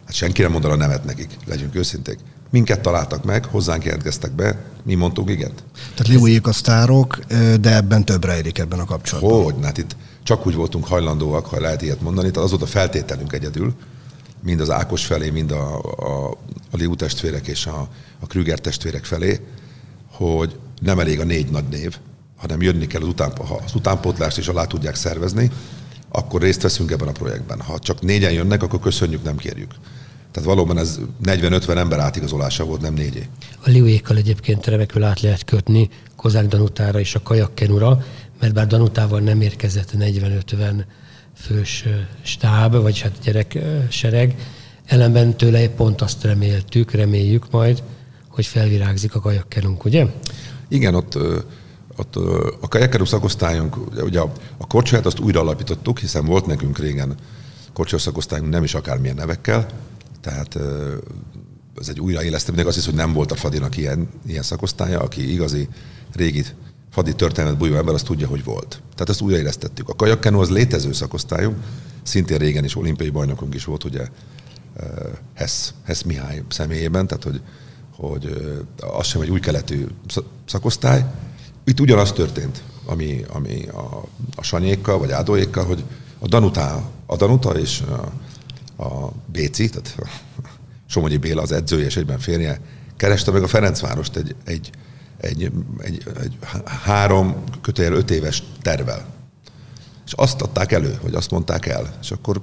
[0.05, 2.19] hát senki nem mondana nevet nekik, legyünk őszinték.
[2.49, 5.63] Minket találtak meg, hozzánk jelentkeztek be, mi mondtunk igent.
[5.73, 7.19] Tehát Liuék a sztárok,
[7.59, 9.43] de ebben több rejlik ebben a kapcsolatban.
[9.43, 12.71] Hogy, hát itt csak úgy voltunk hajlandóak, ha lehet ilyet mondani, tehát az volt a
[12.71, 13.73] feltételünk egyedül,
[14.43, 16.29] mind az Ákos felé, mind a, a,
[16.71, 17.87] a Liu testvérek és a,
[18.19, 19.39] a Krüger testvérek felé,
[20.11, 21.97] hogy nem elég a négy nagy név,
[22.37, 25.51] hanem jönni kell az, után, ha az utánpótlást is alá tudják szervezni,
[26.11, 27.61] akkor részt veszünk ebben a projektben.
[27.61, 29.71] Ha csak négyen jönnek, akkor köszönjük, nem kérjük.
[30.31, 33.27] Tehát valóban ez 40-50 ember átigazolása volt, nem négyé.
[33.63, 38.05] A liuékkal egyébként remekül át lehet kötni Kozák Danutára és a Kajakkenura,
[38.39, 40.83] mert bár Danutával nem érkezett 40-50
[41.41, 41.85] fős
[42.21, 43.57] stáb, vagy hát gyerek
[43.89, 44.35] sereg,
[44.85, 47.83] ellenben tőle pont azt reméltük, reméljük majd,
[48.27, 50.05] hogy felvirágzik a kajakkenunk, ugye?
[50.67, 51.17] Igen, ott,
[51.95, 52.15] ott
[52.61, 57.15] a kajakkenú szakosztályunk, ugye a, a korcsolyát azt újra alapítottuk, hiszen volt nekünk régen
[57.85, 59.67] szakosztályunk nem is akármilyen nevekkel,
[60.21, 60.55] tehát
[61.79, 65.31] ez egy újraélesztő, még az is, hogy nem volt a Fadinak ilyen, ilyen szakosztálya, aki
[65.31, 65.67] igazi
[66.13, 66.45] régi
[66.91, 68.81] Fadi történet bújó ember, az tudja, hogy volt.
[68.93, 69.89] Tehát ezt újraélesztettük.
[69.89, 71.57] A kajakkenó az létező szakosztályunk,
[72.03, 74.07] szintén régen is olimpiai bajnokunk is volt, ugye
[75.33, 77.41] Hess, Hess Mihály személyében, tehát hogy,
[77.95, 78.33] hogy
[78.77, 79.87] az sem egy új keletű
[80.45, 81.05] szakosztály.
[81.63, 85.83] Itt ugyanaz történt, ami, ami a, a Sanyékkal, vagy Ádóékkal, hogy
[86.19, 89.95] a Danuta, a Danuta és a, a Béci, tehát
[90.87, 92.61] Somogyi Béla az edzője és egyben férje,
[92.97, 94.69] kereste meg a Ferencvárost egy, egy,
[95.17, 96.37] egy, egy, egy
[96.83, 99.05] három kötőjel öt éves tervel.
[100.05, 101.93] És azt adták elő, hogy azt mondták el.
[102.01, 102.41] És akkor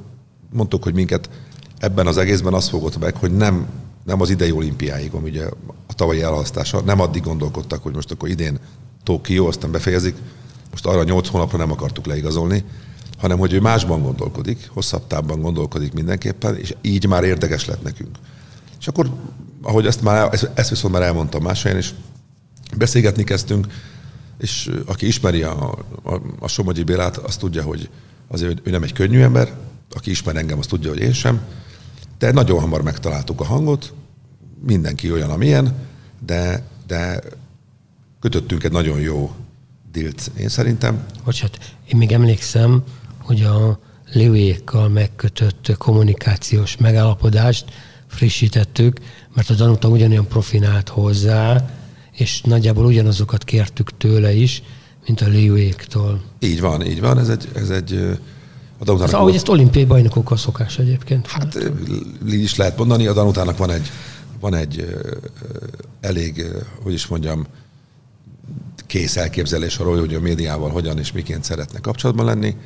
[0.52, 1.31] mondtuk, hogy minket
[1.78, 3.66] ebben az egészben azt fogott meg, hogy nem,
[4.04, 5.44] nem az idei olimpiáig, ami ugye
[5.87, 8.59] a tavalyi elhalasztása, nem addig gondolkodtak, hogy most akkor idén
[9.02, 10.16] Tokió, aztán befejezik.
[10.70, 12.64] Most arra nyolc hónapra nem akartuk leigazolni,
[13.18, 18.16] hanem hogy ő másban gondolkodik, hosszabb távban gondolkodik mindenképpen, és így már érdekes lett nekünk.
[18.81, 19.11] És akkor,
[19.62, 21.94] ahogy ezt, már, ezt viszont már elmondtam más helyen is,
[22.76, 23.66] beszélgetni kezdtünk,
[24.38, 27.88] és aki ismeri a, a, a Somogyi Bélát, azt tudja, hogy
[28.28, 29.52] azért ő nem egy könnyű ember,
[29.94, 31.40] aki ismer engem, azt tudja, hogy én sem,
[32.18, 33.92] de nagyon hamar megtaláltuk a hangot,
[34.66, 35.74] mindenki olyan, amilyen,
[36.26, 37.22] de, de
[38.20, 39.33] kötöttünk egy nagyon jó
[39.92, 41.04] dilt, én szerintem.
[41.24, 42.83] Bocsát, én még emlékszem,
[43.18, 43.78] hogy a
[44.12, 47.64] Lőjékkal megkötött kommunikációs megállapodást
[48.07, 49.00] frissítettük,
[49.35, 51.70] mert a Danuta ugyanolyan profinált hozzá,
[52.18, 54.62] és nagyjából ugyanazokat kértük tőle is,
[55.07, 56.22] mint a Liuéktól.
[56.38, 57.18] Így van, így van.
[57.18, 57.92] Ez egy, ez egy
[58.78, 59.12] a Danutának...
[59.12, 61.26] Ez, ahogy ezt olimpiai bajnokokkal szokás egyébként.
[61.26, 61.59] Hát
[62.28, 63.07] így is lehet mondani.
[63.07, 63.90] A Danutának van egy,
[64.40, 64.96] van egy
[66.00, 66.46] elég,
[66.83, 67.46] hogy is mondjam,
[68.87, 72.57] kész elképzelés arról, hogy a médiával hogyan és miként szeretne kapcsolatban lenni,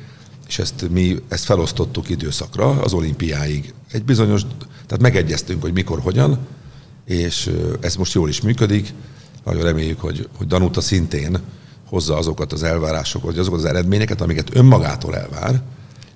[0.47, 3.73] és ezt mi ezt felosztottuk időszakra, az olimpiáig.
[3.91, 4.41] Egy bizonyos,
[4.85, 6.37] tehát megegyeztünk, hogy mikor, hogyan,
[7.05, 8.93] és ez most jól is működik.
[9.43, 11.37] Nagyon reméljük, hogy, hogy Danuta szintén
[11.89, 15.61] hozza azokat az elvárásokat, vagy azokat az eredményeket, amiket önmagától elvár,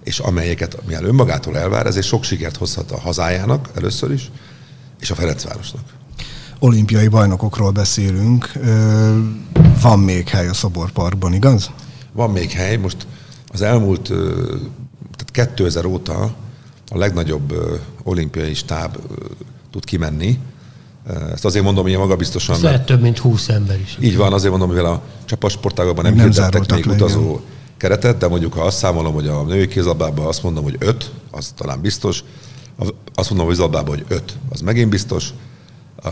[0.04, 4.32] és amelyeket, mivel önmagától elvár, ezért sok sikert hozhat a hazájának először is,
[5.00, 5.82] és a Ferencvárosnak.
[6.60, 8.52] Olimpiai bajnokokról beszélünk.
[9.82, 11.72] Van még hely a Szoborparkban, igaz?
[12.14, 12.76] Van még hely.
[12.76, 13.08] Most
[13.48, 14.08] az elmúlt,
[15.16, 16.36] tehát 2000 óta
[16.90, 17.54] a legnagyobb
[18.04, 18.98] olimpiai stáb
[19.72, 20.40] tud kimenni,
[21.32, 22.56] ezt azért mondom, hogy magabiztosan.
[22.56, 23.98] Ez lehet több, mint 20 ember is.
[24.00, 27.40] Így van, azért mondom, mivel a csapatsportágokban nem, nem hirdettek még utazó
[27.78, 31.54] keretet, de mondjuk ha azt számolom, hogy a női kézlabdában azt mondom, hogy 5, az
[31.56, 32.24] talán biztos.
[33.14, 35.30] Azt mondom, hogy vízlabdában, hogy 5, az megint biztos.
[36.04, 36.10] A,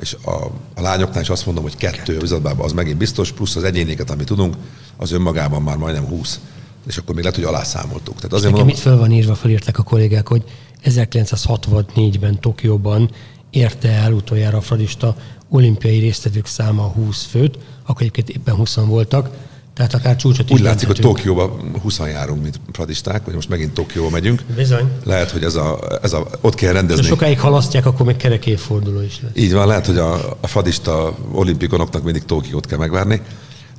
[0.00, 0.30] és a,
[0.74, 4.26] a lányoknál is azt mondom, hogy kettő vízlabdában, az megint biztos, plusz az egyénéket, amit
[4.26, 4.54] tudunk,
[4.96, 6.40] az önmagában már majdnem 20.
[6.86, 8.14] És akkor még lehet, hogy alászámoltuk.
[8.14, 10.44] Tehát azért mondom, mit föl van írva, felírták a kollégák, hogy
[10.84, 13.10] 1964-ben Tokióban
[13.54, 15.16] érte el utoljára a fradista
[15.48, 19.30] olimpiai résztvevők száma 20 főt, akkor egyébként éppen 20 voltak,
[19.74, 24.10] tehát akár csúcsot Úgy látszik, hogy Tokióba 20 járunk, mint fradisták, vagy most megint Tokióba
[24.10, 24.42] megyünk.
[24.56, 24.90] Bizony.
[25.04, 27.02] Lehet, hogy ez a, ez a ott kell rendezni.
[27.02, 29.32] Ha sokáig halasztják, akkor még kerek évforduló is lesz.
[29.34, 33.22] Így van, lehet, hogy a, a fradista olimpikonoknak mindig Tokiót kell megvárni.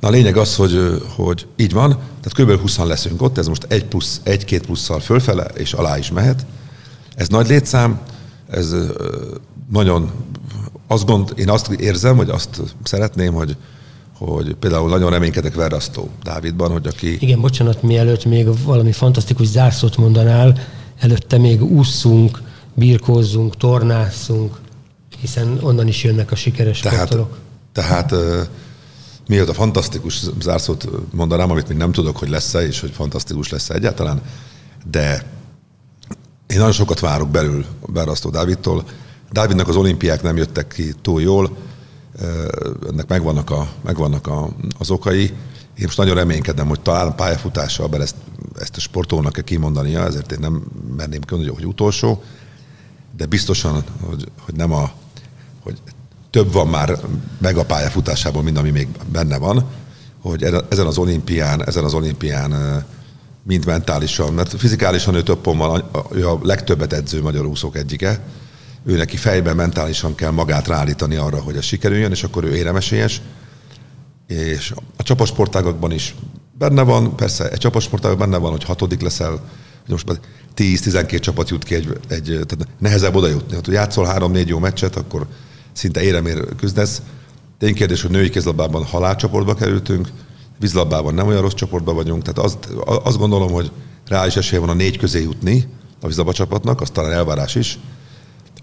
[0.00, 2.60] Na a lényeg az, hogy, hogy így van, tehát kb.
[2.60, 6.46] 20 leszünk ott, ez most egy plusz, egy-két plusszal fölfele, és alá is mehet.
[7.14, 8.00] Ez nagy létszám,
[8.50, 8.74] ez
[9.70, 10.10] nagyon,
[10.86, 13.56] azt gond, én azt érzem, hogy azt szeretném, hogy,
[14.18, 17.16] hogy például nagyon reménykedek Verrasztó Dávidban, hogy aki...
[17.20, 20.58] Igen, bocsánat, mielőtt még valami fantasztikus zárszót mondanál,
[20.98, 22.42] előtte még ússzunk,
[22.74, 24.58] birkózzunk, tornázzunk,
[25.20, 27.38] hiszen onnan is jönnek a sikeres tehát, sportolók.
[27.72, 28.14] Tehát
[29.28, 33.74] miért a fantasztikus zárszót mondanám, amit még nem tudok, hogy lesz-e, és hogy fantasztikus lesz-e
[33.74, 34.20] egyáltalán,
[34.90, 35.34] de
[36.46, 38.84] én nagyon sokat várok belül Berasztó Dávidtól,
[39.32, 41.56] Dávidnak az olimpiák nem jöttek ki túl jól,
[42.88, 45.22] ennek megvannak, a, megvannak a, az okai.
[45.78, 48.16] Én most nagyon reménykedem, hogy talán pályafutással be ezt,
[48.58, 50.64] ezt a sportolónak kell kimondania, ezért én nem
[50.96, 52.22] merném ki, hogy utolsó,
[53.16, 54.90] de biztosan, hogy, hogy nem a,
[55.62, 55.78] hogy
[56.30, 56.98] több van már
[57.38, 59.64] meg a pályafutásában, mint ami még benne van,
[60.20, 62.84] hogy ezen az olimpián, ezen az olimpián
[63.42, 68.20] mind mentálisan, mert fizikálisan ő több pontban, ő a legtöbbet edző magyar úszók egyike,
[68.86, 73.20] ő neki fejben mentálisan kell magát ráállítani arra, hogy ez sikerüljön, és akkor ő éremesélyes.
[74.26, 76.14] És a csapatsportágakban is
[76.58, 80.16] benne van, persze egy csapatsportágban benne van, hogy hatodik leszel, hogy most már
[80.56, 83.54] 10-12 csapat jut ki, egy, egy, tehát nehezebb oda jutni.
[83.54, 85.26] Ha játszol három-négy jó meccset, akkor
[85.72, 87.02] szinte éremér küzdesz.
[87.58, 90.08] Tény kérdés, hogy női kézlabdában halálcsoportba kerültünk,
[90.58, 93.70] vízlabdában nem olyan rossz csoportban vagyunk, tehát azt, azt gondolom, hogy
[94.08, 95.68] reális esélye van a négy közé jutni
[96.00, 97.78] a vízlabda csapatnak, az talán elvárás is,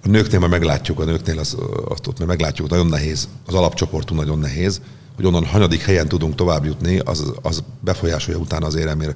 [0.04, 4.40] a nőknél már meglátjuk, a nőknél az, azt ott meglátjuk, nagyon nehéz, az alapcsoportunk nagyon
[4.40, 4.82] nehéz,
[5.16, 9.16] hogy onnan hanyadik helyen tudunk tovább jutni, az, az befolyásolja utána az éremér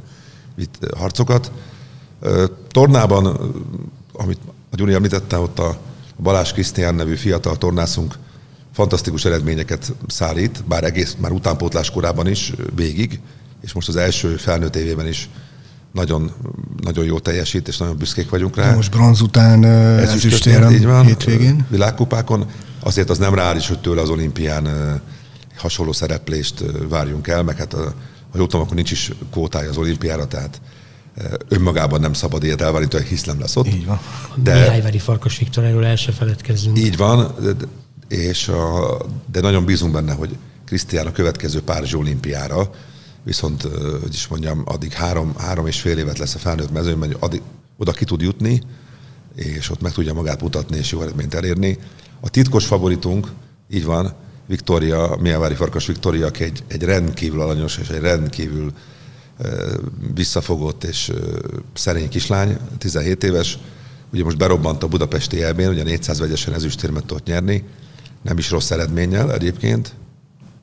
[0.55, 1.51] vitt harcokat.
[2.71, 3.25] Tornában,
[4.13, 4.39] amit
[4.71, 5.77] a Gyuri említette, ott a
[6.23, 8.17] Balázs Krisztián nevű fiatal tornászunk
[8.73, 13.19] fantasztikus eredményeket szállít, bár egész már utánpótlás korában is végig,
[13.61, 15.29] és most az első felnőtt évében is
[15.97, 16.31] nagyon,
[16.81, 18.75] nagyon jó teljesít, és nagyon büszkék vagyunk rá.
[18.75, 21.65] Most bronz után ezüstérem így van, hétvégén.
[21.69, 22.45] Világkupákon.
[22.79, 24.67] Azért az nem reális, hogy tőle az olimpián
[25.57, 27.73] hasonló szereplést várjunk el, meg hát
[28.31, 30.61] ha jól tudom, akkor nincs is kvótája az olimpiára, tehát
[31.47, 33.67] önmagában nem szabad ilyet elvárni, hogy hisz nem lesz ott.
[33.67, 33.99] Így van.
[34.35, 36.77] De, Mihályveri Farkas Viktor, erről el se feledkezzünk.
[36.79, 37.53] Így van, de,
[38.15, 38.97] és a,
[39.31, 42.69] de nagyon bízunk benne, hogy Krisztián a következő Párizsi olimpiára
[43.27, 43.61] viszont,
[44.01, 47.41] hogy is mondjam, addig három, három és fél évet lesz a felnőtt mezőnyben, hogy addig,
[47.77, 48.61] oda ki tud jutni,
[49.35, 51.77] és ott meg tudja magát mutatni, és jó eredményt elérni.
[52.19, 53.27] A titkos favoritunk,
[53.69, 54.13] így van,
[54.45, 58.73] Viktória, Miavári Farkas Viktória, aki egy, egy rendkívül alanyos és egy rendkívül
[60.13, 61.11] visszafogott és
[61.73, 63.57] szerény kislány, 17 éves,
[64.13, 67.63] ugye most berobbant a budapesti elbén, ugye 400 vegyesen ezüstérmet tudott nyerni,
[68.21, 69.95] nem is rossz eredménnyel egyébként.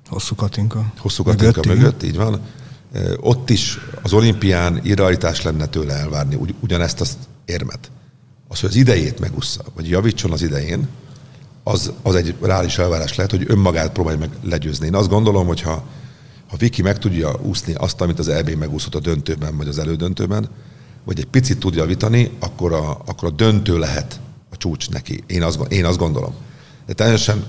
[0.09, 0.93] Hosszú Katinka.
[0.99, 2.40] Hosszú Katinka mögött, mögött így van.
[3.21, 7.90] Ott is az olimpián irrealitás lenne tőle elvárni ugy, ugyanezt az érmet.
[8.49, 10.88] Az, hogy az idejét megussza, vagy javítson az idején,
[11.62, 14.87] az, az egy reális elvárás lehet, hogy önmagát próbálja meg legyőzni.
[14.87, 15.85] Én azt gondolom, hogy ha,
[16.49, 20.49] ha Viki meg tudja úszni azt, amit az EB megúszott a döntőben, vagy az elődöntőben,
[21.05, 25.25] vagy egy picit tudja javítani, akkor a, akkor a döntő lehet a csúcs neki.
[25.27, 26.35] Én azt, én azt gondolom.
[26.87, 27.45] De teljesen,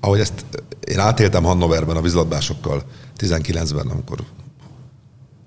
[0.00, 0.44] ahogy ezt
[0.86, 2.82] én átéltem Hannoverben a vízlabdásokkal
[3.18, 4.24] 19-ben, amikor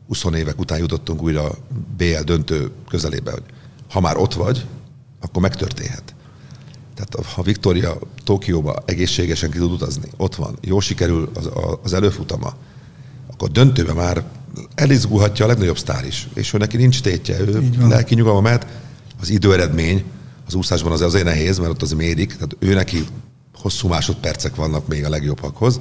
[0.08, 1.56] 20 évek után jutottunk újra a
[1.98, 3.44] BL döntő közelébe, hogy
[3.90, 4.66] ha már ott vagy,
[5.22, 6.16] akkor megtörténhet.
[6.96, 11.50] Tehát ha Viktória Tokióba egészségesen ki tud utazni, ott van, jó sikerül az,
[11.84, 12.54] az előfutama,
[13.32, 14.24] akkor döntőbe már
[14.76, 16.28] elizgulhatja a legnagyobb sztár is.
[16.34, 18.68] És ő neki nincs tétje, ő lelki nyugalma mehet.
[19.22, 20.04] Az időeredmény
[20.48, 23.06] az úszásban az azért nehéz, mert ott az mérik, tehát ő neki
[23.62, 25.80] hosszú másodpercek vannak még a legjobbakhoz.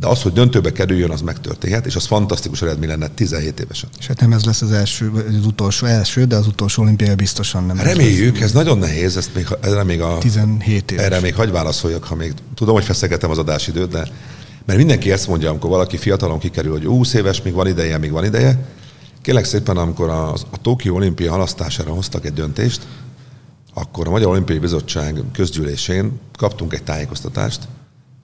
[0.00, 3.88] De az, hogy döntőbe kerüljön, az megtörténhet, és az fantasztikus eredmény lenne 17 évesen.
[3.98, 7.64] És hát nem ez lesz az első, az utolsó első, de az utolsó olimpia biztosan
[7.64, 7.80] nem.
[7.80, 10.18] Reméljük, ez nagyon nehéz, ezt még, erre még a...
[10.18, 11.04] 17 éves.
[11.04, 14.08] Erre még hagy válaszoljak, ha még tudom, hogy feszegetem az adásidőt, de
[14.68, 18.10] mert mindenki ezt mondja, amikor valaki fiatalon kikerül, hogy 20 éves, még van ideje, még
[18.10, 18.58] van ideje.
[19.22, 22.86] Kérlek szépen, amikor a, a Tokió olimpia halasztására hoztak egy döntést,
[23.80, 27.68] akkor a Magyar Olimpiai Bizottság közgyűlésén kaptunk egy tájékoztatást,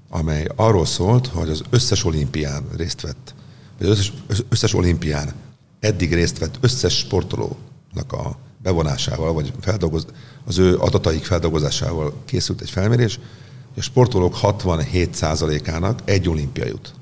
[0.08, 3.34] amely arról szólt, hogy az összes olimpián részt vett,
[3.78, 4.12] vagy az összes,
[4.48, 5.32] összes olimpián
[5.80, 10.06] eddig részt vett összes sportolónak a bevonásával, vagy feldolgoz,
[10.44, 13.16] az ő adataik feldolgozásával készült egy felmérés,
[13.74, 16.94] hogy a sportolók 67%-ának egy olimpia jut.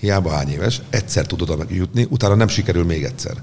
[0.00, 3.42] Hiába hány éves, egyszer tud oda jutni, utána nem sikerül még egyszer.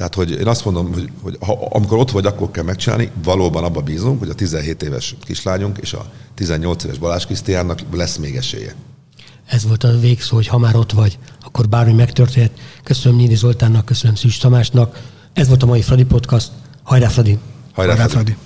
[0.00, 3.64] Tehát, hogy én azt mondom, hogy, hogy ha, amikor ott vagy, akkor kell megcsinálni, valóban
[3.64, 8.36] abba bízunk, hogy a 17 éves kislányunk és a 18 éves Balázs Krisztiánnak lesz még
[8.36, 8.74] esélye.
[9.46, 12.52] Ez volt a végszó, hogy ha már ott vagy, akkor bármi megtörténhet.
[12.82, 15.00] Köszönöm Nyíri Zoltánnak, köszönöm Szűs Tamásnak.
[15.32, 16.50] Ez volt a mai Fradi Podcast.
[16.82, 17.38] Hajrá, Fradi!
[17.72, 18.10] Hajrá, Fradi!
[18.10, 18.36] Hajrá, Fradi.